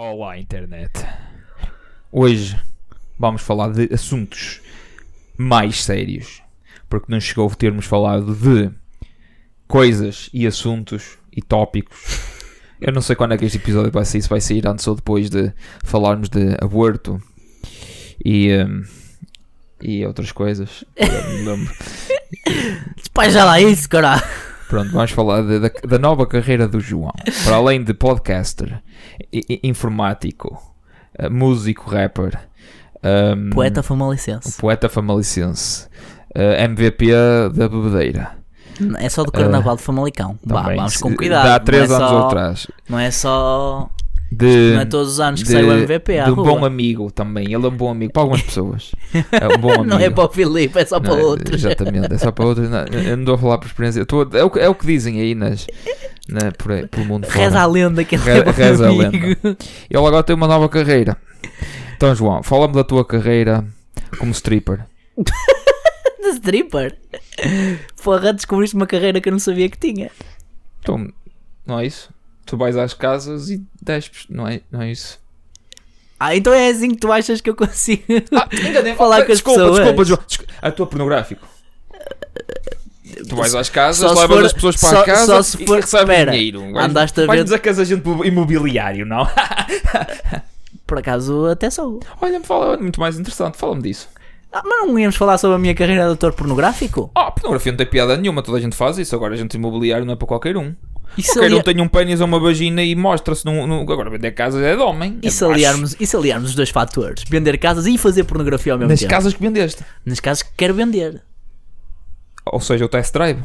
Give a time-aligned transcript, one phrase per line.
[0.00, 0.92] Olá, internet.
[2.12, 2.56] Hoje
[3.18, 4.60] vamos falar de assuntos
[5.36, 6.40] mais sérios,
[6.88, 8.70] porque não chegou a termos falado de
[9.66, 11.98] coisas e assuntos e tópicos.
[12.80, 14.94] Eu não sei quando é que este episódio vai sair, se vai sair antes ou
[14.94, 17.20] depois de falarmos de aborto
[18.24, 18.84] e, hum,
[19.82, 20.84] e outras coisas.
[20.94, 21.74] Eu não me lembro.
[23.12, 24.22] Pai, já lá isso, caralho.
[24.68, 27.12] Pronto, vamos falar de- da, da nova carreira do João.
[27.44, 28.82] Para além de podcaster,
[29.62, 30.60] informático,
[31.18, 32.38] eh, músico, rapper,
[33.02, 34.58] um, Poeta famalicense.
[34.60, 35.88] poeta famalicense,
[36.34, 37.12] eh, MVP
[37.54, 38.32] da bebedeira.
[38.98, 40.38] É só do carnaval de Famalicão.
[40.46, 41.44] Também, vamos com cuidado.
[41.48, 42.66] Dá 3 não é anos só, atrás.
[42.88, 43.90] Não é só.
[44.30, 46.62] De, Não é todos os anos que de- sai o MVP à de um bom
[46.64, 47.46] amigo também.
[47.46, 48.92] Ele é um bom amigo para algumas pessoas.
[49.32, 49.84] É um bom amigo.
[49.88, 51.64] Não é para o Filipe, é só para Não é- outros.
[51.64, 52.68] Exatamente, é só para outros.
[52.68, 54.02] Não, eu não estou a falar por experiência.
[54.02, 55.66] estou é, o, que- é o que dizem aí nas,
[56.28, 57.38] na, por aí, pelo mundo fora.
[57.46, 59.26] Reza a lenda que ele Re- é a amigo.
[59.42, 59.56] Ele
[60.06, 61.16] agora tem uma nova carreira.
[61.96, 63.64] Então, João, fala-me da tua carreira
[64.18, 64.84] como stripper.
[66.20, 66.96] De stripper.
[68.04, 70.10] Porra, descobriste uma carreira que eu não sabia que tinha.
[70.80, 71.08] Então,
[71.66, 72.10] não é isso?
[72.48, 75.20] Tu vais às casas e despes, não é, não é isso?
[76.18, 78.02] Ah, então é assim que tu achas que eu consigo
[78.34, 79.78] Ah, enganei falar com as desculpa, pessoas.
[79.78, 80.20] desculpa, João.
[80.26, 80.52] Desculpa.
[80.62, 81.46] A tua pornográfico.
[83.28, 85.66] Tu vais às casas, levas for- as pessoas para só- a casa só se e
[85.66, 86.78] for- recebes espera, dinheiro.
[86.78, 89.26] Andaste a ver- dizer que és agente imobiliário, não?
[90.86, 92.00] Por acaso até sou.
[92.20, 94.08] Olha-me, fala, muito mais interessante, fala-me disso.
[94.50, 97.10] Ah, mas não íamos falar sobre a minha carreira de ator pornográfico?
[97.14, 99.14] Ah, pornografia não tem piada nenhuma, toda a gente faz isso.
[99.14, 100.74] Agora, agente imobiliário não é para qualquer um.
[101.16, 104.08] Se, Qualquer um alia- tem um pênis ou uma vagina e mostra-se num, num- Agora,
[104.10, 105.18] vender casas é de homem.
[105.22, 107.24] e se aliarmos, e se aliarmos os dois fatores?
[107.28, 109.10] Vender casas e fazer pornografia ao mesmo Nas tempo?
[109.10, 109.82] casas que vendeste.
[110.06, 111.20] Nas casas que quero vender.
[112.46, 113.42] Ou seja, o test drive,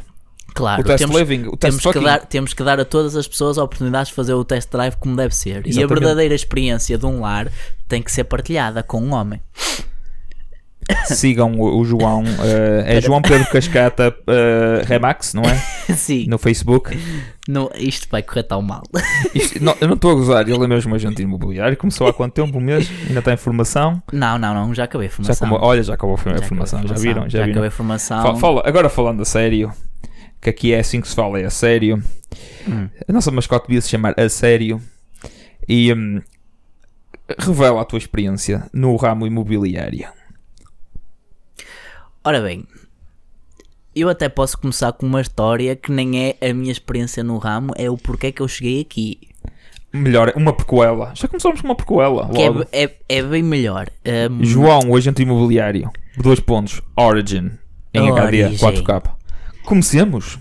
[0.53, 3.15] Claro, o test temos, living, o test temos, que dar, temos que dar a todas
[3.15, 5.65] as pessoas oportunidades de fazer o test drive como deve ser.
[5.65, 5.87] E a Exatamente.
[5.99, 7.51] verdadeira experiência de um lar
[7.87, 9.41] tem que ser partilhada com um homem.
[11.05, 12.23] Sigam o, o João.
[12.85, 15.55] eh, é João Pedro Cascata eh, Remax, não é?
[15.95, 16.97] Sim, No Facebook.
[17.47, 18.83] não, isto vai correr tão mal.
[19.35, 21.75] Isto- não, eu não estou a gozar, ele é mesmo agente imobiliário.
[21.77, 22.57] Começou há quanto tempo?
[22.57, 22.89] Um mês?
[23.07, 24.01] Ainda está em formação?
[24.11, 25.47] Não, não, não, já acabei a Já formação.
[25.47, 26.79] acabou- olha, já acabou a Já acabei a formação.
[26.79, 27.23] Já formação, viram?
[27.23, 27.51] Já, Já viram?
[27.51, 28.21] acabei a formação.
[28.23, 29.71] Fa- fala- agora falando a sério,
[30.41, 32.01] que aqui é assim que se fala, é a sério.
[32.67, 32.87] Hum.
[33.07, 34.81] A nossa mascote devia se chamar A Sério.
[35.67, 36.21] E hum,
[37.39, 40.07] revela a tua experiência no ramo imobiliário.
[42.25, 42.65] Ora bem,
[43.93, 47.73] eu até posso começar com uma história que nem é a minha experiência no ramo,
[47.75, 49.19] é o porquê que eu cheguei aqui.
[49.91, 51.13] Melhor, uma prequela.
[51.13, 52.29] Já começamos com uma prequela.
[52.29, 52.65] Que Logo.
[52.71, 53.87] é, é, é bem melhor.
[54.31, 55.91] Um, João, o agente imobiliário.
[56.17, 56.81] Dois pontos.
[56.97, 57.51] Origin.
[57.93, 58.57] Em HD Origem.
[58.57, 59.03] 4K.
[59.65, 60.39] Comecemos.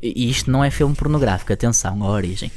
[0.00, 2.50] E isto não é filme pornográfico, atenção, a origem.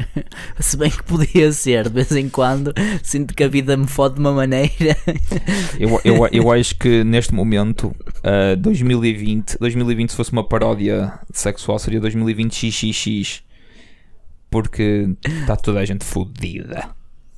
[0.58, 2.72] Se bem que podia ser, de vez em quando,
[3.02, 4.96] sinto que a vida me fode de uma maneira.
[5.78, 11.78] Eu, eu, eu acho que neste momento, uh, 2020, 2020 se fosse uma paródia sexual
[11.78, 13.42] seria 2020 XXX.
[14.50, 16.88] Porque está toda a gente fodida.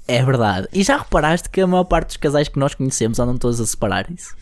[0.07, 0.69] É verdade.
[0.73, 3.67] E já reparaste que a maior parte dos casais que nós conhecemos andam todos a
[3.67, 4.35] separar-se?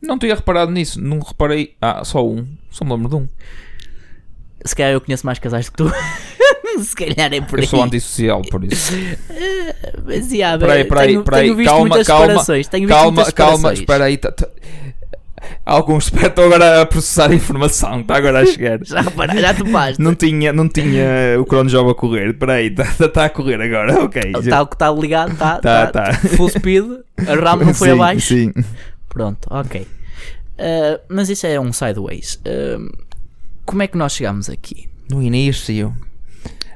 [0.00, 1.74] Não tinha reparado nisso, não reparei.
[1.80, 2.46] Ah, só um.
[2.70, 3.28] Só me lembro de um.
[4.70, 5.92] Se calhar eu conheço mais casais que tu.
[6.80, 7.68] Se calhar é por Eu aí.
[7.68, 8.92] sou antissocial, por isso.
[10.06, 11.42] Mas, yeah, Peraí, peraí, tenho, peraí.
[11.44, 12.26] tenho visto Calma, muitas calma.
[12.26, 12.68] separações.
[12.68, 14.16] Tenho visto Calma, muitas calma, espera aí.
[14.16, 14.48] tá- tá-
[15.66, 18.78] Alguns estão agora a processar a informação, está agora a chegar.
[18.84, 20.00] Já reparaste, já topaste.
[20.02, 21.04] Não tinha, não tinha
[21.40, 22.30] o cronjob a correr.
[22.30, 24.04] Espera aí, está a correr agora.
[24.04, 24.22] Ok.
[24.38, 26.12] Está o que está ligado, está Tá, tá, tá.
[26.36, 26.84] full speed,
[27.26, 28.26] a RAM não foi Sim, abaixo.
[28.28, 28.52] Sim.
[29.08, 29.82] Pronto, ok.
[29.82, 32.36] Uh, mas isso é um sideways.
[32.46, 32.90] Uh,
[33.70, 34.88] como é que nós chegamos aqui?
[35.08, 35.94] No início,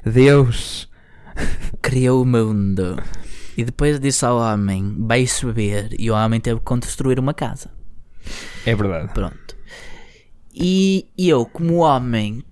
[0.07, 0.89] Deus.
[1.83, 3.03] Criou o mundo
[3.57, 5.97] e depois disse ao homem: vai beber.
[5.99, 7.69] E o homem teve que construir uma casa.
[8.65, 9.13] É verdade.
[9.13, 9.57] Pronto.
[10.55, 12.45] E eu, como homem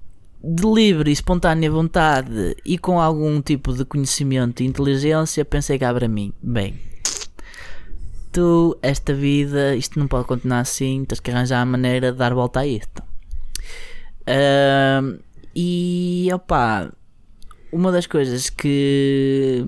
[0.42, 5.94] de livre e espontânea vontade e com algum tipo de conhecimento e inteligência, pensei cá
[5.94, 6.80] para mim: bem,
[8.32, 12.34] tu, esta vida, isto não pode continuar assim, tens que arranjar a maneira de dar
[12.34, 13.11] volta a isto.
[15.54, 16.90] E opá,
[17.72, 19.66] uma das coisas que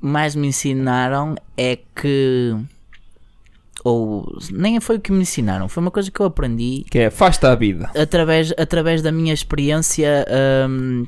[0.00, 2.54] mais me ensinaram é que.
[3.84, 7.10] Ou nem foi o que me ensinaram, foi uma coisa que eu aprendi Que é,
[7.10, 7.88] faz-te a vida.
[7.96, 10.26] através, através da minha experiência
[10.68, 11.06] hum,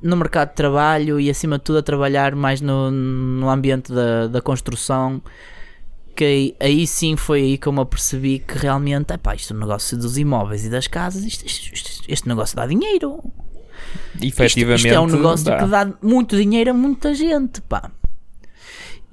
[0.00, 4.28] no mercado de trabalho e acima de tudo a trabalhar mais no, no ambiente da,
[4.28, 5.20] da construção
[6.14, 9.60] que aí, sim foi aí que eu me apercebi que realmente epá, isto é um
[9.60, 13.18] negócio dos imóveis e das casas isto, isto- isto- este negócio dá dinheiro
[14.20, 14.86] Efetivamente.
[14.86, 15.58] isto é um negócio dá.
[15.58, 17.90] que dá muito dinheiro a muita gente pá.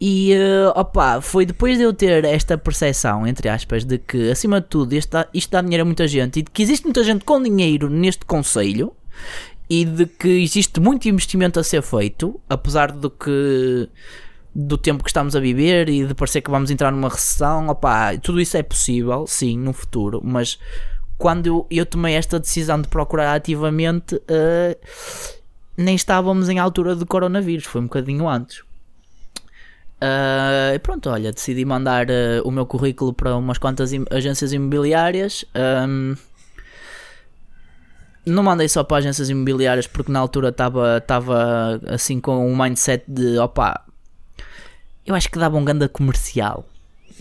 [0.01, 4.61] E uh, opa, foi depois de eu ter esta percepção, entre aspas, de que acima
[4.61, 7.03] de tudo isto dá, isto dá dinheiro a muita gente e de que existe muita
[7.03, 8.93] gente com dinheiro neste conselho
[9.69, 13.89] e de que existe muito investimento a ser feito, apesar do que
[14.53, 18.17] do tempo que estamos a viver e de parecer que vamos entrar numa recessão, opa,
[18.17, 20.59] tudo isso é possível, sim, no futuro, mas
[21.17, 24.75] quando eu, eu tomei esta decisão de procurar ativamente, uh,
[25.77, 28.59] nem estávamos em altura de coronavírus, foi um bocadinho antes.
[30.01, 35.43] Uh, e pronto, olha, decidi mandar uh, o meu currículo para umas quantas agências imobiliárias.
[35.53, 36.15] Um,
[38.25, 43.37] não mandei só para agências imobiliárias porque na altura estava assim com um mindset de
[43.39, 43.83] opa,
[45.05, 46.65] eu acho que dava um ganda comercial,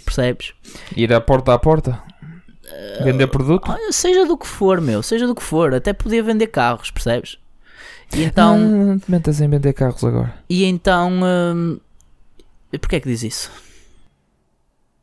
[0.04, 0.54] percebes?
[0.96, 2.02] Ir a porta a porta?
[3.02, 3.70] Vender produto?
[3.70, 7.38] Uh, seja do que for, meu, seja do que for, até podia vender carros, percebes?
[8.14, 8.58] E então.
[8.58, 10.34] Não, metas em vender carros agora.
[10.48, 11.12] E então.
[12.72, 13.50] E porquê é que diz isso?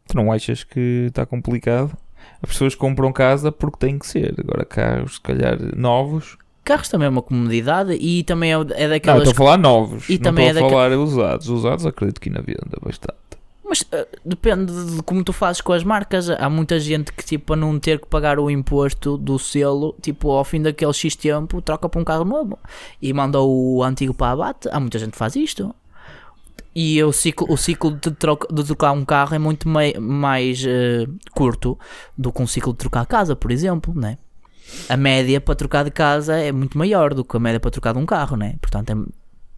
[0.08, 1.98] Tu não achas que está complicado?
[2.42, 4.36] As pessoas compram casa porque tem que ser.
[4.40, 6.38] Agora, carros, se calhar, novos.
[6.66, 9.24] Carros também é uma comodidade e também é, é daquelas.
[9.24, 10.10] Não, estou a falar novos.
[10.10, 11.48] E não também estou é a falar usados.
[11.48, 13.16] Usados acredito que ainda venda bastante.
[13.64, 16.30] Mas uh, depende de como tu fazes com as marcas.
[16.30, 20.32] Há muita gente que, tipo, para não ter que pagar o imposto do selo, tipo,
[20.32, 22.58] ao fim daquele X tempo, troca para um carro novo
[23.02, 24.68] e manda o antigo para abate.
[24.72, 25.74] Há muita gente que faz isto.
[26.76, 30.64] E o ciclo, o ciclo de, troca, de trocar um carro é muito mei- mais
[30.68, 31.80] eh, curto
[32.18, 34.18] do que um ciclo de trocar casa, por exemplo, né?
[34.90, 37.94] A média para trocar de casa é muito maior do que a média para trocar
[37.94, 38.56] de um carro, né?
[38.62, 38.96] Portanto, é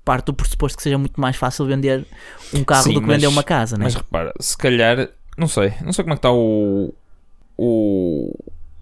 [0.05, 2.05] parte do pressuposto que seja muito mais fácil vender
[2.53, 3.83] um carro Sim, do que mas- vender uma casa, né?
[3.85, 6.93] Mas repara, se calhar, não sei, não sei como é que está o,
[7.57, 8.33] o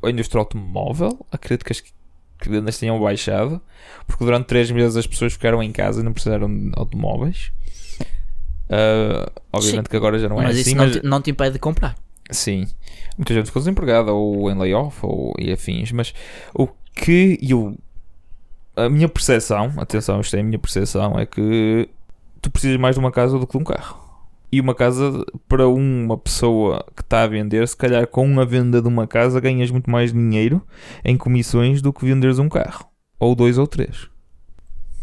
[0.03, 1.25] a indústria automóvel.
[1.31, 3.61] Acredito que as que vendas tenham baixado,
[4.05, 7.51] porque durante 3 meses as pessoas ficaram em casa e não precisaram de automóveis.
[8.69, 11.21] Ah, obviamente Sim, que agora já não é mas assim, isso mas não, te, não
[11.21, 11.95] te impede de comprar.
[12.31, 12.67] Sim,
[13.17, 16.13] muita gente ficou desempregada ou em layoff ou e afins, mas
[16.53, 17.77] o que eu
[18.75, 21.87] a minha percepção, atenção, isto é a minha percepção, é que
[22.41, 24.03] tu precisas mais de uma casa do que de um carro.
[24.51, 28.81] E uma casa para uma pessoa que está a vender, se calhar com a venda
[28.81, 30.61] de uma casa ganhas muito mais dinheiro
[31.03, 32.85] em comissões do que venderes um carro.
[33.19, 34.07] Ou dois ou três.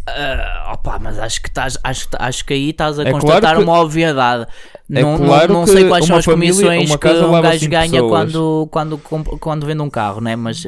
[0.06, 3.58] Ah, opa, mas acho que, estás, acho, acho que aí estás a É constatar claro
[3.58, 4.46] que- uma obviedade.
[4.94, 7.68] É não, não- claro não, que sei quais são as família- comissões que um gajo
[7.68, 8.10] ganha pessoas.
[8.10, 8.98] quando, quando,
[9.38, 10.36] quando vende um carro, né?
[10.36, 10.66] mas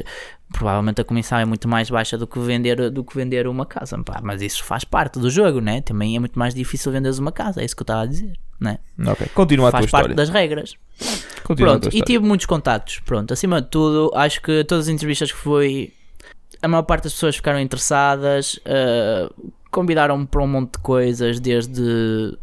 [0.51, 3.97] provavelmente a comissão é muito mais baixa do que vender, do que vender uma casa.
[4.03, 5.81] Pá, mas isso faz parte do jogo, né?
[5.81, 8.33] também é muito mais difícil venderes uma casa, é isso que eu estava a dizer.
[8.59, 8.77] Né?
[9.05, 10.15] Ok, continua a tua Faz parte história.
[10.15, 10.73] das regras.
[11.43, 12.99] Continua Pronto, e tive muitos contactos.
[13.05, 15.93] Pronto, acima de tudo, acho que todas as entrevistas que fui,
[16.61, 19.29] a maior parte das pessoas ficaram interessadas, eh,
[19.69, 22.35] convidaram-me para um monte de coisas, desde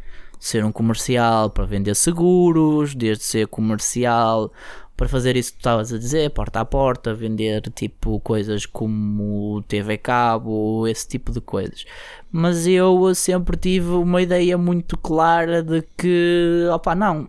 [0.43, 4.53] ser um comercial para vender seguros, desde ser comercial
[4.97, 9.63] para fazer isso que tu estavas a dizer, porta a porta, vender tipo coisas como
[9.67, 11.85] TV cabo, esse tipo de coisas.
[12.31, 17.29] Mas eu sempre tive uma ideia muito clara de que, opa, não,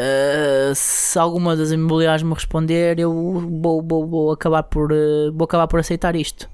[0.00, 5.44] Uh, se alguma das imobiliárias me responder, eu vou, vou, vou, acabar por, uh, vou
[5.44, 6.48] acabar por aceitar isto.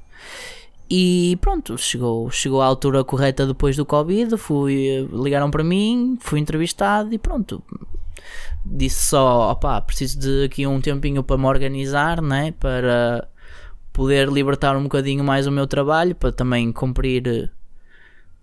[0.89, 4.37] E pronto, chegou, chegou a altura correta depois do Covid.
[4.37, 7.63] Fui, ligaram para mim, fui entrevistado e pronto.
[8.65, 12.53] Disse só: opá, preciso de aqui um tempinho para me organizar, né?
[12.53, 13.29] para
[13.93, 17.51] poder libertar um bocadinho mais o meu trabalho, para também cumprir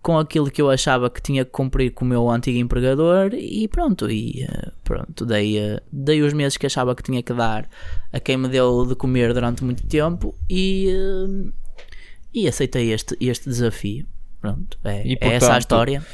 [0.01, 3.67] com aquilo que eu achava que tinha que cumprir com o meu antigo empregador e
[3.69, 7.69] pronto, e uh, pronto, dei, uh, dei os meses que achava que tinha que dar
[8.11, 11.53] a quem me deu de comer durante muito tempo e, uh,
[12.33, 14.05] e aceitei este, este desafio.
[14.41, 16.05] Pronto, é, E, é essa a portanto, história.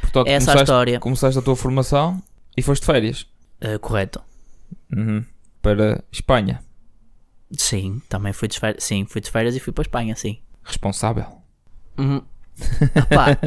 [0.00, 1.00] Portanto, é essa a começaste, história.
[1.00, 2.22] começaste a tua formação
[2.56, 3.26] e foste de férias.
[3.62, 4.20] Uh, correto.
[4.94, 5.24] Uhum.
[5.62, 6.62] Para Espanha.
[7.52, 10.38] Sim, também fui de férias, sim, fui de férias e fui para a Espanha, sim.
[10.64, 11.26] Responsável.
[11.96, 12.22] Uhum.
[12.94, 13.38] Epá,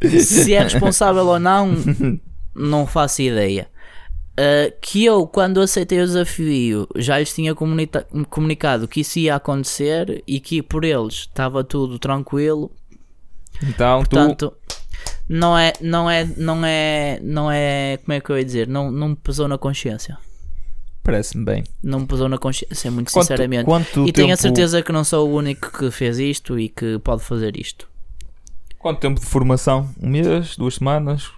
[0.20, 1.72] se é responsável ou não,
[2.54, 3.68] não faço ideia.
[4.38, 9.34] Uh, que eu, quando aceitei o desafio, já lhes tinha comunica- comunicado que isso ia
[9.34, 12.70] acontecer e que por eles estava tudo tranquilo.
[13.60, 14.10] Então tu.
[14.10, 14.52] Portanto,
[15.28, 18.68] não é, não é, não é, não é, como é que eu ia dizer?
[18.68, 20.16] Não, não me pesou na consciência.
[21.02, 21.64] Parece-me bem.
[21.82, 23.64] Não me pesou na consciência, muito Quanto- sinceramente.
[23.64, 26.68] quanto e tenho a tempo- certeza que não sou o único que fez isto e
[26.68, 27.88] que pode fazer isto.
[28.78, 29.90] Quanto tempo de formação?
[30.00, 30.56] Um mês?
[30.56, 31.28] Duas semanas?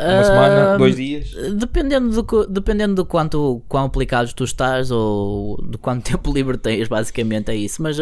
[0.00, 0.78] Uma semana?
[0.78, 1.30] Dois dias?
[1.54, 6.88] Dependendo do, dependendo do quanto quão aplicados tu estás ou do quanto tempo livre tens,
[6.88, 7.82] basicamente é isso.
[7.82, 7.96] Mas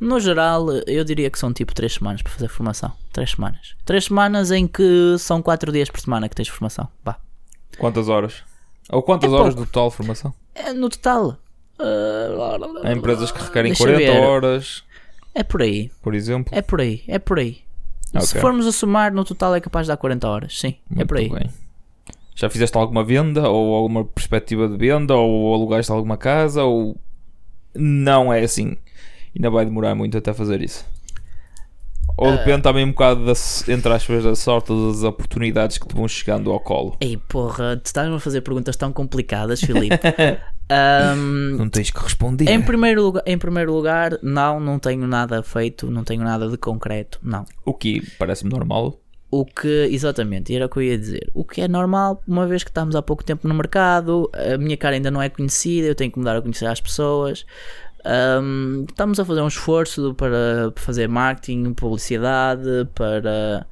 [0.00, 2.92] No geral, eu diria que são tipo 3 semanas para fazer formação.
[3.12, 3.74] 3 semanas.
[3.84, 6.88] 3 semanas em que são 4 dias por semana que tens formação.
[7.78, 8.42] Quantas horas?
[8.90, 9.60] Ou quantas É horas pouco.
[9.68, 10.34] do total de formação?
[10.54, 11.36] É, no total.
[11.78, 14.20] uh, Há empresas que requerem Deixa 40 ver.
[14.20, 14.82] horas,
[15.34, 15.90] É por aí.
[16.02, 16.52] por exemplo.
[16.56, 17.02] É por aí.
[17.06, 17.58] É por aí.
[18.12, 18.40] Se Ok.
[18.40, 20.58] formos a somar, no total é capaz de dar 40 horas.
[20.58, 21.28] Sim, é Muito por aí.
[21.28, 21.50] bem.
[22.34, 26.96] Já fizeste alguma venda ou alguma perspectiva de venda ou alugaste alguma casa ou
[27.74, 28.76] não é assim?
[29.36, 30.86] Ainda vai demorar muito até fazer isso.
[32.16, 32.36] Ou Ah.
[32.36, 33.32] depende também um bocado da,
[33.68, 36.96] entre aspas, da sorte das oportunidades que te vão chegando ao colo.
[37.00, 39.96] Ei, porra, tu estás-me a fazer perguntas tão complicadas, Filipe.
[40.70, 42.48] Ahm, Não tens que responder.
[42.48, 46.56] em, primeiro lugar, em primeiro lugar, não, não tenho nada feito, não tenho nada de
[46.56, 47.44] concreto, não.
[47.64, 49.00] O que parece-me normal.
[49.30, 51.30] O que, exatamente, era o que eu ia dizer.
[51.34, 54.76] O que é normal, uma vez que estamos há pouco tempo no mercado, a minha
[54.76, 57.44] cara ainda não é conhecida, eu tenho que me dar a conhecer às pessoas.
[58.04, 63.66] Ahm, estamos a fazer um esforço para fazer marketing, publicidade, para,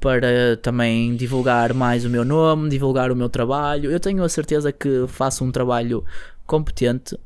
[0.00, 3.90] para também divulgar mais o meu nome, divulgar o meu trabalho.
[3.90, 6.04] Eu tenho a certeza que faço um trabalho
[6.46, 7.16] competente.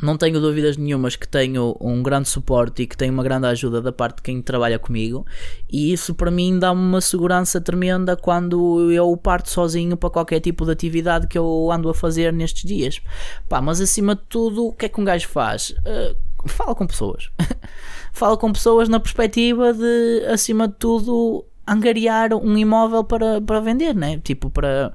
[0.00, 3.80] Não tenho dúvidas nenhumas que tenho um grande suporte e que tenho uma grande ajuda
[3.80, 5.24] da parte de quem trabalha comigo,
[5.70, 10.66] e isso para mim dá-me uma segurança tremenda quando eu parto sozinho para qualquer tipo
[10.66, 13.00] de atividade que eu ando a fazer nestes dias.
[13.48, 15.70] Pá, mas acima de tudo, o que é que um gajo faz?
[15.70, 16.14] Uh,
[16.46, 17.30] fala com pessoas.
[18.12, 23.94] fala com pessoas na perspectiva de, acima de tudo, angariar um imóvel para, para vender,
[23.94, 24.18] né?
[24.18, 24.92] Tipo, para,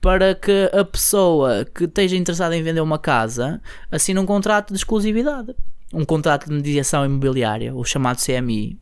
[0.00, 4.78] para que a pessoa que esteja interessada em vender uma casa assine um contrato de
[4.78, 5.54] exclusividade,
[5.92, 8.78] um contrato de mediação imobiliária, o chamado CMI.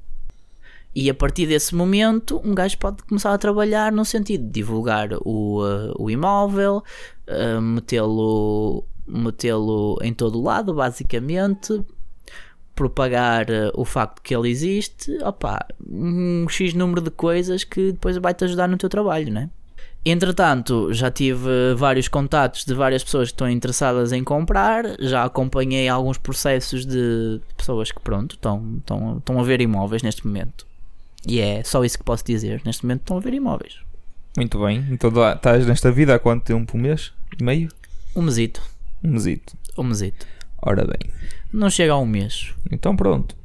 [0.94, 5.10] E a partir desse momento, um gajo pode começar a trabalhar no sentido de divulgar
[5.20, 6.82] o, uh, o imóvel,
[7.28, 11.80] uh, metê-lo metê-lo em todo o lado, basicamente,
[12.76, 18.16] propagar uh, o facto que ele existe, opa, um X número de coisas que depois
[18.18, 19.50] vai-te ajudar no teu trabalho, né?
[20.04, 25.88] Entretanto, já tive vários contatos de várias pessoas que estão interessadas em comprar, já acompanhei
[25.88, 30.64] alguns processos de pessoas que, pronto, estão, estão, estão a ver imóveis neste momento.
[31.26, 32.62] E é só isso que posso dizer.
[32.64, 33.78] Neste momento estão a ver imóveis.
[34.36, 34.86] Muito bem.
[34.92, 36.76] Então estás nesta vida há quanto tempo?
[36.76, 37.12] Um mês?
[37.36, 37.68] E meio?
[38.14, 38.62] Um mesito.
[39.02, 39.56] Um mesito.
[39.76, 40.24] Um mesito.
[40.62, 41.12] Ora bem.
[41.52, 42.54] Não chega a um mês.
[42.70, 43.36] Então pronto.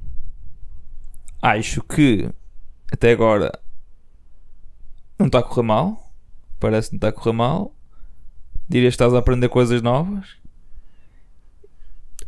[1.42, 2.30] Acho que
[2.92, 3.58] até agora
[5.18, 6.12] não está a correr mal.
[6.60, 7.74] Parece que não está a correr mal.
[8.70, 10.38] Dirias que estás a aprender coisas novas.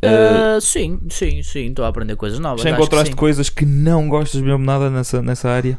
[0.02, 1.66] Eh, Ah, sim, sim, sim.
[1.68, 2.62] Estou a aprender coisas novas.
[2.62, 3.16] já que encontraste sim.
[3.16, 5.78] coisas que não gostas mesmo nada nessa, nessa área?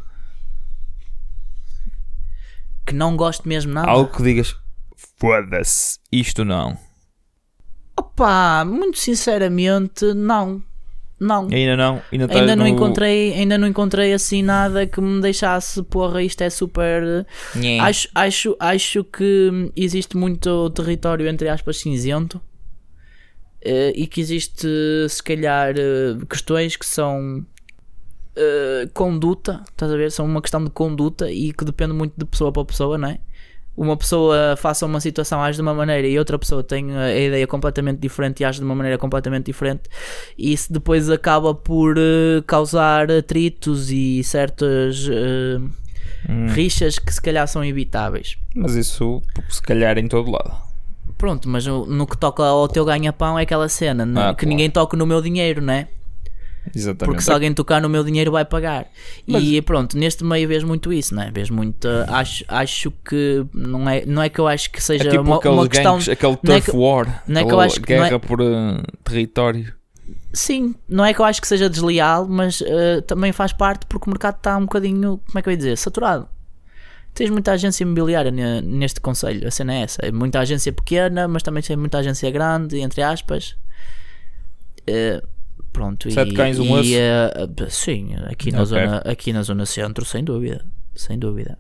[2.86, 3.90] que não gosto mesmo nada.
[3.90, 4.56] Algo que digas
[5.18, 6.78] foda-se, isto não.
[7.98, 10.62] Opa, muito sinceramente, não.
[11.18, 11.48] Não.
[11.50, 12.02] Ainda não?
[12.12, 16.22] Ainda, estás Ainda não, no- encontrei, ainda não encontrei assim nada que me deixasse, porra,
[16.22, 17.26] isto é super.
[17.80, 22.42] Acho, acho, acho que existe muito território, entre aspas, cinzento
[23.62, 24.68] eh, e que existe,
[25.10, 27.46] se calhar, eh, questões que são
[28.36, 30.12] eh, conduta, estás a ver?
[30.12, 33.20] São uma questão de conduta e que depende muito de pessoa para pessoa, não é?
[33.78, 37.46] Uma pessoa faça uma situação, age de uma maneira e outra pessoa tem a ideia
[37.46, 39.84] completamente diferente e age de uma maneira completamente diferente,
[40.38, 45.60] e isso depois acaba por eh, causar atritos e certas eh,
[46.28, 48.38] Hum, rixas que se calhar são evitáveis.
[48.56, 50.56] Mas isso, se calhar, em todo lado.
[51.18, 54.22] Pronto, mas no, no que toca ao teu ganha-pão é aquela cena né?
[54.22, 54.50] Ah, que claro.
[54.50, 55.88] ninguém toca no meu dinheiro, né?
[56.74, 57.06] Exatamente.
[57.06, 58.88] Porque se alguém tocar no meu dinheiro vai pagar.
[59.28, 61.30] E pronto, neste meio vejo muito isso, né?
[61.34, 61.88] Vejo muito.
[62.08, 65.40] Acho, acho que não é, não é que eu acho que É seja tipo uma,
[65.40, 65.94] uma questão.
[65.94, 68.20] gangues, aquele não é que- war, não é que eu acho que- não guerra é-
[68.20, 69.74] por eh, território.
[70.34, 74.08] Sim, não é que eu acho que seja desleal, mas eh, também faz parte porque
[74.10, 76.28] o mercado está um bocadinho, como é que eu ia dizer, saturado.
[77.14, 80.02] Tens muita agência imobiliária ne- neste conselho, a cena é essa.
[80.06, 83.56] É muita agência pequena, mas também tem muita agência grande, entre aspas.
[84.86, 85.22] Eh,
[85.76, 86.90] pronto, Sete e, cães, um e, osso.
[86.94, 88.66] eh, sim, aqui na, Ok.
[88.66, 90.66] zona, aqui na zona centro, sem dúvida.
[90.96, 91.60] Sem dúvida.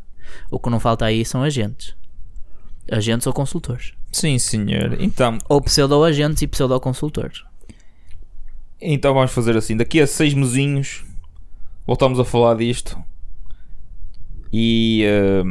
[0.49, 1.95] O que não falta aí são agentes.
[2.91, 3.93] Agentes ou consultores.
[4.11, 4.95] Sim, senhor.
[5.01, 7.43] Então, Ou pseudo-agentes e pseudo-consultores.
[8.81, 9.75] então vamos fazer assim.
[9.75, 11.03] Daqui a seis mesinhos
[11.85, 12.97] voltamos a falar disto.
[14.53, 15.43] E, eh,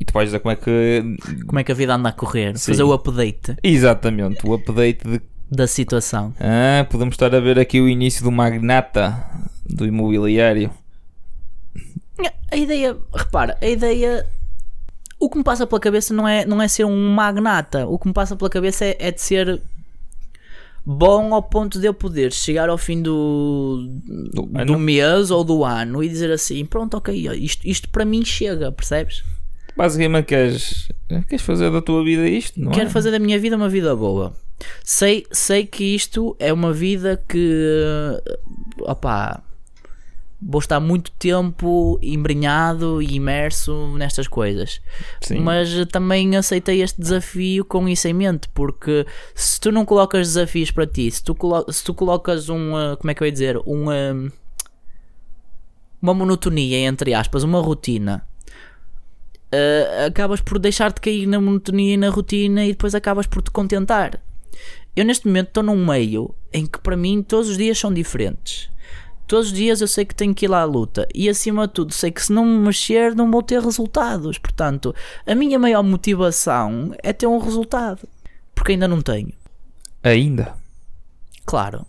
[0.00, 1.02] e tu vais dizer como é que.
[1.46, 2.58] Como é que a vida anda a correr?
[2.58, 2.72] Sim.
[2.72, 5.20] Fazer o update Exatamente, o update de.
[5.50, 6.34] Da situação.
[6.40, 9.16] Ah, podemos estar a ver aqui o início do magnata
[9.64, 10.70] do imobiliário.
[12.50, 14.26] A ideia, repara, a ideia.
[15.18, 17.86] O que me passa pela cabeça não é, não é ser um magnata.
[17.86, 19.60] O que me passa pela cabeça é, é de ser
[20.84, 23.88] bom ao ponto de eu poder chegar ao fim do,
[24.32, 28.24] Do do, mês ou do ano e dizer assim: pronto, ok, isto, isto para mim
[28.24, 29.24] chega, percebes?
[29.76, 30.88] Basicamente queres,
[31.28, 32.90] queres fazer da tua vida isto, não Quero é?
[32.90, 34.32] fazer da minha vida uma vida boa.
[34.82, 38.20] Sei, sei que isto é uma vida que
[38.80, 39.42] opá,
[40.40, 44.80] vou estar muito tempo embrenhado e imerso nestas coisas.
[45.20, 45.40] Sim.
[45.40, 50.70] Mas também aceitei este desafio com isso em mente, porque se tu não colocas desafios
[50.70, 53.32] para ti, se tu, colo se tu colocas um, uh, como é que eu ia
[53.32, 54.30] dizer, um, um,
[56.00, 58.22] uma monotonia, entre aspas, uma rotina,
[59.52, 63.42] uh, acabas por deixar de cair na monotonia e na rotina e depois acabas por
[63.42, 64.20] te contentar.
[64.94, 68.70] Eu neste momento estou num meio em que para mim todos os dias são diferentes.
[69.26, 71.74] Todos os dias eu sei que tenho que ir lá à luta e acima de
[71.74, 74.38] tudo sei que se não me mexer não vou ter resultados.
[74.38, 74.94] Portanto,
[75.26, 78.08] a minha maior motivação é ter um resultado.
[78.54, 79.32] Porque ainda não tenho.
[80.02, 80.54] Ainda.
[81.44, 81.84] Claro.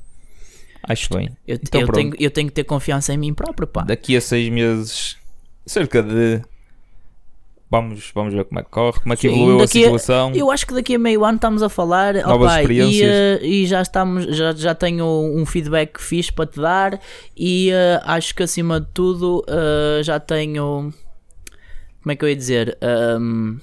[0.83, 1.29] Acho bem.
[1.47, 3.83] Eu, Então eu tenho, eu tenho que ter confiança em mim próprio, pá.
[3.83, 5.17] Daqui a seis meses,
[5.65, 6.41] cerca de.
[7.69, 9.87] Vamos, vamos ver como é que corre, como é que Sim, evoluiu a daqui a-
[9.87, 10.31] situação.
[10.33, 13.13] Eu acho que daqui a meio ano estamos a falar Novas opa, e, experiências.
[13.13, 16.99] eh, e já estamos já, já tenho um feedback fixe para te dar
[17.35, 20.93] e eh, acho que acima de tudo eh, já tenho
[22.01, 23.59] como é que eu ia dizer Ahm,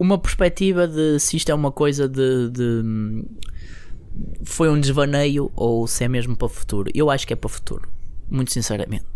[0.00, 3.24] uma perspectiva de se isto é uma coisa de, de-
[4.44, 6.90] foi um desvaneio ou se é mesmo para o futuro.
[6.92, 7.88] Eu acho que é para o futuro,
[8.28, 9.06] muito sinceramente.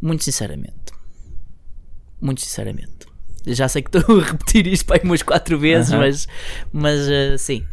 [0.00, 0.92] Muito sinceramente.
[2.20, 3.06] Muito sinceramente.
[3.54, 6.00] Já sei que estou a repetir isto para aí umas quatro vezes, Aham.
[6.00, 6.28] mas,
[6.72, 7.64] mas eh, sim,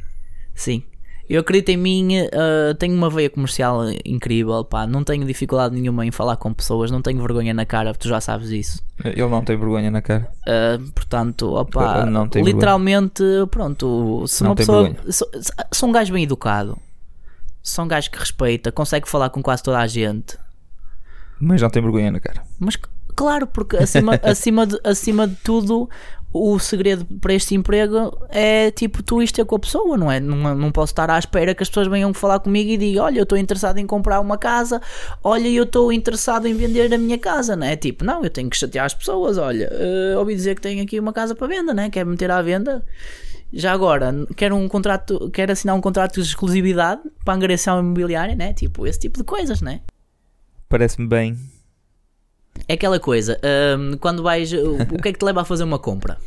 [0.53, 0.83] sim.
[1.27, 6.05] Eu acredito em mim, eh, tenho uma veia comercial incrível, pá, não tenho dificuldade nenhuma
[6.05, 8.83] em falar com pessoas, não tenho vergonha na cara, tu já sabes isso.
[9.03, 10.31] Ele não tem vergonha na cara.
[10.47, 12.05] Uh, portanto, opa,
[12.35, 14.83] literalmente, pronto, se Não uma pessoa.
[14.83, 15.11] vergonha.
[15.11, 15.27] Sou,
[15.73, 16.77] sou um gajo bem educado,
[17.63, 20.37] sou um gajo que respeita, consegue falar com quase toda a gente,
[21.39, 22.43] Mas não tem vergonha na cara.
[22.59, 22.77] mas
[23.15, 25.89] claro, porque acima, acima, de, acima de tudo,
[26.37, 30.19] o segredo para este emprego é tipo tu isto ter com a pessoa, não é?
[30.19, 33.19] Não, não posso estar à espera que as pessoas venham falar comigo e digam: Olha,
[33.19, 34.81] eu estou interessado em comprar uma casa,
[35.23, 37.77] olha, eu estou interessado em vender a minha casa, não é?
[37.77, 39.37] Tipo, não, eu tenho que chatear as pessoas.
[39.37, 41.89] Olha, eh, ouvi dizer que tenho aqui uma casa para venda, né?
[41.89, 42.83] Quer meter à venda.
[43.53, 48.35] Já agora, quero um contrato, quero assinar um contrato de exclusividade para a angariação imobiliária,
[48.35, 48.51] né?
[48.53, 49.79] Tipo, esse tipo de coisas, né?
[50.67, 51.54] Parece-me bem.
[52.67, 53.39] É aquela coisa,
[53.77, 54.51] hum, quando vais.
[54.53, 56.17] O que é que te leva a fazer uma compra?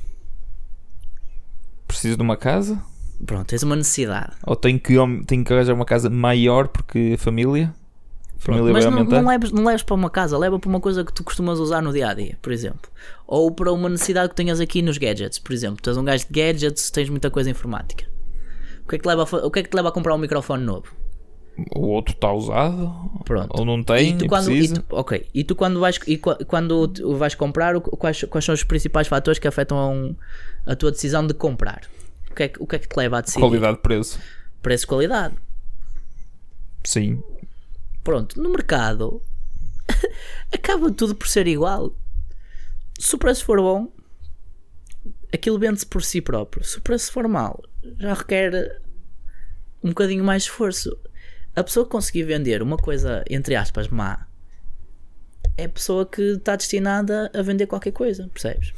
[1.87, 2.81] Preciso de uma casa?
[3.25, 4.33] Pronto, tens uma necessidade.
[4.47, 4.95] Ou tenho que,
[5.27, 7.75] tenho que arranjar uma casa maior porque a família?
[8.37, 9.23] A família Mas vai não, aumentar?
[9.23, 11.83] não, leves, não leves para uma casa, leva para uma coisa que tu costumas usar
[11.83, 12.89] no dia a dia, por exemplo.
[13.27, 15.83] Ou para uma necessidade que tenhas aqui nos gadgets, por exemplo.
[15.83, 18.05] Tu és um gajo de gadgets, tens muita coisa informática.
[18.85, 20.15] O que é que te leva a, o que é que te leva a comprar
[20.15, 20.95] um microfone novo?
[21.75, 23.11] O outro está usado?
[23.25, 23.59] Pronto.
[23.59, 24.11] Ou não tem?
[24.11, 27.35] e tu e quando, e tu- ok, e tu quando vais, e qua- quando vais
[27.35, 30.17] comprar, quais, quais são os principais fatores que afetam
[30.65, 31.83] a, tua decisão de comprar?
[32.31, 33.41] O que, é, que- o que é que te leva a decidir?
[33.41, 34.21] Qualidade-preço.
[34.63, 35.35] Preço-qualidade.
[36.85, 37.23] Sim.
[38.05, 39.21] Pronto, no mercado
[40.55, 41.93] acaba tudo por ser igual.
[42.99, 43.93] Se o preço for bom,
[45.33, 46.65] aquilo vende-se por si próprio.
[46.65, 47.63] Se o preço for mau,
[47.99, 48.81] já requer
[49.83, 50.97] um bocadinho mais esforço.
[51.59, 54.27] A pessoa que conseguir vender uma coisa, entre aspas, má,
[55.57, 58.73] é a pessoa que está destinada a vender qualquer coisa, percebes?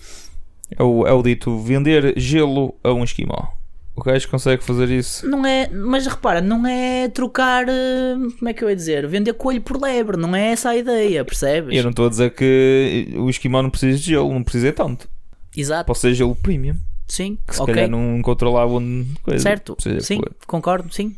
[0.77, 3.49] É o, é o dito vender gelo a um esquimó.
[3.95, 5.29] O gajo consegue fazer isso.
[5.29, 9.35] Não é, mas repara, não é trocar, eh, como é que eu ia dizer, vender
[9.35, 11.77] coelho por lebre, não é essa a ideia, percebes?
[11.77, 15.07] Eu não estou a dizer que o esquimó não precisa de gelo, não precisa tanto.
[15.55, 16.77] Exato, Pode ser gelo premium.
[17.09, 17.75] sim, Que se ok.
[17.75, 19.43] calhar não onde coisa.
[19.43, 21.15] Certo, sim, concordo, sim.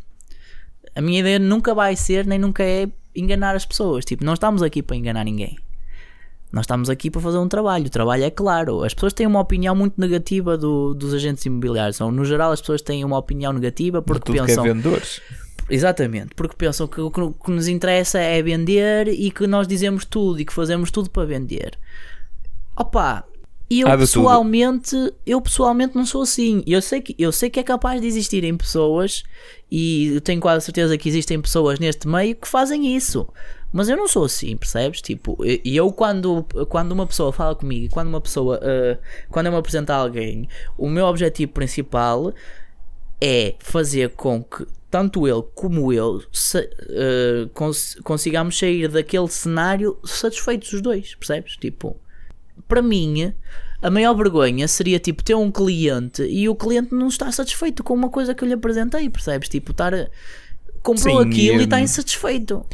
[0.94, 4.05] A minha ideia nunca vai ser, nem nunca é enganar as pessoas.
[4.05, 5.57] Tipo, não estamos aqui para enganar ninguém.
[6.52, 7.87] Nós estamos aqui para fazer um trabalho.
[7.87, 8.85] O trabalho é claro.
[8.85, 11.98] As pessoas têm uma opinião muito negativa do- dos agentes imobiliários.
[12.00, 14.62] Ou, no geral, as pessoas têm uma opinião negativa porque pensam.
[14.64, 15.20] que é vendedores.
[15.70, 19.66] Exatamente, porque pensam que o que o que nos interessa é vender e que nós
[19.66, 21.78] dizemos tudo e que fazemos tudo para vender.
[22.76, 23.24] Opa,
[23.75, 24.07] e eu Há de tudo.
[24.23, 26.63] pessoalmente, eu pessoalmente não sou assim.
[26.67, 29.23] Eu sei que eu sei que é capaz de existirem pessoas
[29.71, 33.27] e eu tenho quase certeza que existem pessoas neste meio que fazem isso.
[33.73, 35.01] Mas eu não sou assim, percebes?
[35.01, 38.99] Tipo, e eu quando, quando uma pessoa fala comigo, quando uma pessoa, eh,
[39.31, 42.35] quando eu me apresento a alguém, o meu objetivo principal
[43.21, 49.97] é fazer com que tanto ele como eu se- eh, cons- consigamos sair daquele cenário
[50.05, 51.57] satisfeitos os dois, percebes?
[51.57, 51.97] Tipo,
[52.69, 53.33] para mim,
[53.81, 57.95] a maior vergonha seria tipo ter um cliente e o cliente não estar satisfeito com
[57.95, 59.49] uma coisa que eu lhe apresentei, percebes?
[59.49, 59.93] Tipo, estar.
[60.83, 62.65] comprou Sim, aquilo e está e- insatisfeito.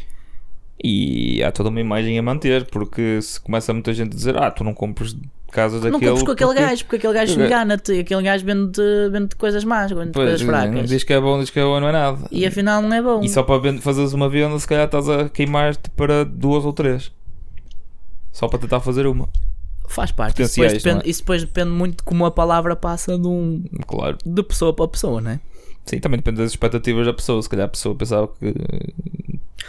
[0.83, 4.49] E há toda uma imagem a manter, porque se começa muita gente a dizer, ah,
[4.51, 5.17] tu não compras
[5.51, 6.11] casas Não daquele.
[6.12, 9.91] compres com aquele porque- gajo, porque aquele gajo engana-te aquele gajo vende, vende coisas más,
[9.91, 10.88] vende Pois, coisas fracas.
[10.88, 12.29] Diz que é bom, diz que é bom, não é nada.
[12.31, 13.23] E afinal não é bom.
[13.25, 17.11] E só para fazeres uma venda, se calhar estás a queimar-te para duas ou três.
[18.33, 19.29] Só para tentar fazer uma.
[19.88, 20.42] Faz parte.
[20.42, 21.11] Isso depois, depende, é?
[21.11, 24.16] isso depois depende muito de como a palavra passa de, um, Claro.
[24.24, 25.40] de pessoa para pessoa, não é?
[25.87, 27.40] Sim, também depende das expectativas da pessoa.
[27.42, 28.55] Se calhar a pessoa pensava que.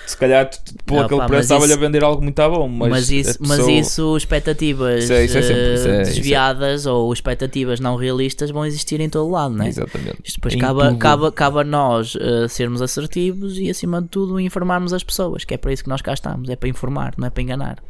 [0.06, 2.68] Se calhar Ah, aquele preço mas estava-lhe a vender algo muito bom.
[2.68, 6.04] Mas, Mas, isso, mas pessoa- isso, expectativas Isso é- isso é sempre- é- eh, é-
[6.04, 9.70] desviadas ou expectativas não realistas vão existir em todo lado, não é?
[9.70, 10.18] Exatamente.
[10.24, 10.98] Isto depois cabe, tudo.
[10.98, 15.54] cabe, cabe a nós eh, sermos assertivos e, acima de tudo, informarmos as pessoas, que
[15.54, 17.82] é para isso que nós cá estamos, é para informar, não é para enganar.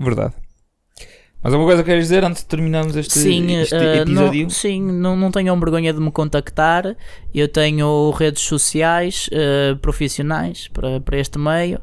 [0.00, 0.34] Verdade.
[1.42, 4.42] Mas alguma coisa queres dizer antes de terminarmos este, sim, este eh, episódio?
[4.42, 6.96] não, sim não, não tenham vergonha de me contactar.
[7.32, 11.80] Eu tenho redes sociais eh, profissionais para, para este meio.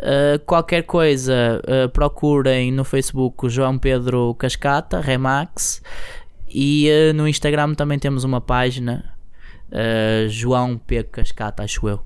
[0.00, 5.80] Eh, qualquer coisa, procurem no Facebook João Pedro Cascata, Remax.
[6.50, 9.14] E no Instagram também temos uma página,
[10.28, 11.04] João P.
[11.04, 12.00] Cascata, acho eu.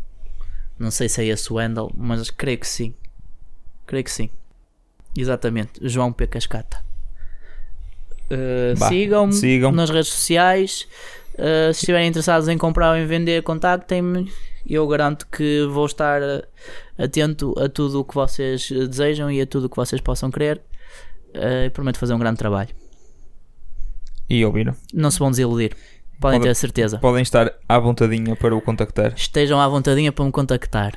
[0.79, 2.93] Não sei se é esse o handle, mas creio que sim.
[3.87, 4.29] Creio que sim.
[5.17, 6.27] Exatamente, João P.
[6.27, 6.79] Cascata.
[8.31, 9.73] Uh, Sigam-me sigam.
[9.73, 10.89] nas redes sociais.
[11.35, 14.31] Uh, se estiverem interessados em comprar ou em vender, contactem-me.
[14.67, 16.43] Eu garanto que vou estar uh,
[16.97, 20.61] atento a tudo o que vocês desejam e a tudo o que vocês possam querer.
[21.35, 22.69] Uh, prometo fazer um grande trabalho.
[24.31, 24.75] E ouviram?
[24.95, 25.75] Não se vão desiludir,
[26.21, 26.99] podem Pode- ter certeza.
[26.99, 29.13] Podem estar à vontadinha para o contactar.
[29.15, 30.95] Estejam à vontadinha para me contactar.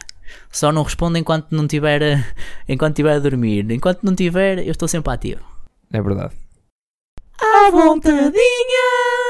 [0.51, 2.25] Só não respondo enquanto não tiver a,
[2.67, 3.69] enquanto tiver a dormir.
[3.71, 5.41] Enquanto não tiver, eu estou sempre ativo.
[5.91, 6.33] É verdade.
[7.39, 9.24] À vontadinha!